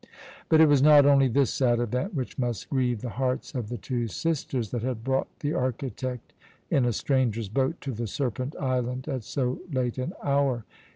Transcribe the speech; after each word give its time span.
But 0.49 0.59
it 0.61 0.67
was 0.67 0.81
not 0.81 1.05
only 1.05 1.27
this 1.27 1.53
sad 1.53 1.79
event, 1.79 2.15
which 2.15 2.39
must 2.39 2.71
grieve 2.71 3.01
the 3.01 3.09
hearts 3.21 3.53
of 3.53 3.69
the 3.69 3.77
two 3.77 4.07
sisters, 4.07 4.71
that 4.71 4.81
had 4.81 5.03
brought 5.03 5.27
the 5.41 5.53
architect 5.53 6.33
in 6.71 6.85
a 6.85 6.91
stranger's 6.91 7.49
boat 7.49 7.79
to 7.81 7.91
the 7.91 8.07
Serpent 8.07 8.55
Island 8.59 9.07
at 9.07 9.23
so 9.23 9.59
late 9.71 9.99
an 9.99 10.13
hour. 10.23 10.65